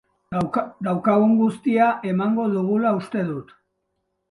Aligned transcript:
Daukagun 0.87 1.35
guztia 1.43 1.91
emango 2.13 2.49
dugula 2.57 2.97
uste 3.03 3.25
dut. 3.31 3.57